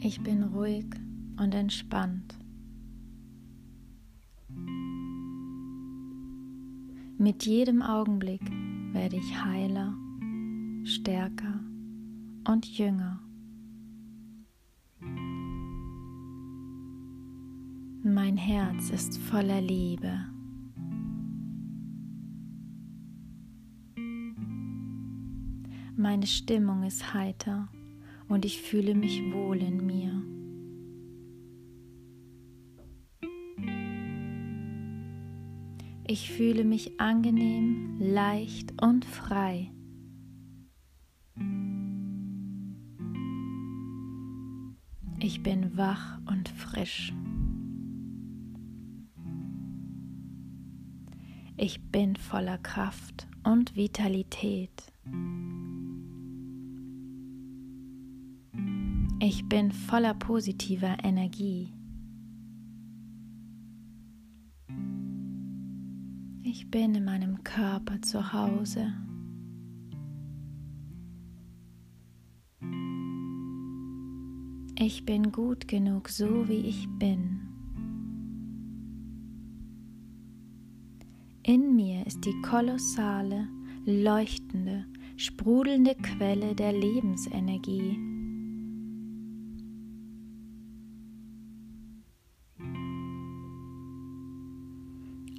[0.00, 0.86] Ich bin ruhig
[1.40, 2.38] und entspannt.
[7.18, 8.42] Mit jedem Augenblick
[8.92, 9.92] werde ich heiler,
[10.84, 11.60] stärker
[12.46, 13.20] und jünger.
[18.04, 20.12] Mein Herz ist voller Liebe.
[25.96, 27.68] Meine Stimmung ist heiter
[28.28, 30.22] und ich fühle mich wohl in mir.
[36.06, 39.70] Ich fühle mich angenehm, leicht und frei.
[45.20, 47.12] Ich bin wach und frisch.
[51.58, 54.70] Ich bin voller Kraft und Vitalität.
[59.20, 61.74] Ich bin voller positiver Energie.
[66.44, 68.92] Ich bin in meinem Körper zu Hause.
[74.78, 77.40] Ich bin gut genug, so wie ich bin.
[81.42, 83.48] In mir ist die kolossale,
[83.84, 88.07] leuchtende, sprudelnde Quelle der Lebensenergie.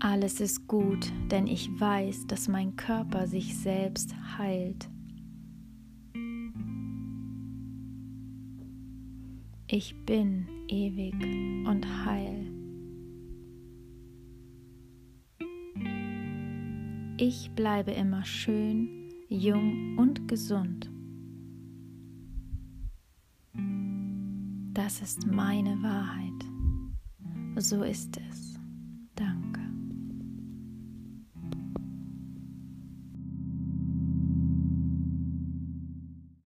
[0.00, 4.88] Alles ist gut, denn ich weiß, dass mein Körper sich selbst heilt.
[9.66, 11.14] Ich bin ewig
[11.66, 12.46] und heil.
[17.18, 20.88] Ich bleibe immer schön, jung und gesund.
[24.74, 26.46] Das ist meine Wahrheit.
[27.56, 28.47] So ist es.